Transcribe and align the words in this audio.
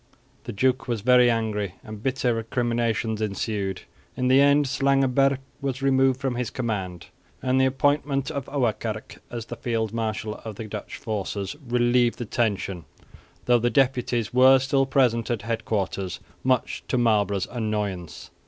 The 0.45 0.51
duke 0.51 0.87
was 0.87 1.01
very 1.01 1.29
angry, 1.29 1.75
and 1.83 2.01
bitter 2.01 2.33
recriminations 2.33 3.21
ensued. 3.21 3.83
In 4.17 4.29
the 4.29 4.41
end 4.41 4.65
Slangenburg 4.67 5.37
was 5.61 5.83
removed 5.83 6.19
from 6.19 6.33
his 6.33 6.49
command; 6.49 7.05
and 7.43 7.61
the 7.61 7.67
appointment 7.67 8.31
of 8.31 8.47
Ouwerkerk, 8.49 9.19
as 9.29 9.45
field 9.45 9.93
marshal 9.93 10.37
of 10.43 10.55
the 10.55 10.65
Dutch 10.65 10.97
forces, 10.97 11.55
relieved 11.67 12.17
the 12.17 12.25
tension, 12.25 12.85
though 13.45 13.59
the 13.59 13.69
deputies 13.69 14.33
were 14.33 14.57
still 14.57 14.87
present 14.87 15.29
at 15.29 15.43
headquarters, 15.43 16.19
much 16.43 16.81
to 16.87 16.97
Marlborough's 16.97 17.45
annoyance. 17.51 18.31